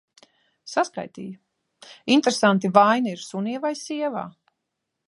Saskaitīju. 0.71 1.91
Interesanti– 2.17 2.73
vaina 2.79 3.17
ir 3.17 3.23
sunī 3.29 3.57
vai 3.69 3.75
sievā? 3.85 4.27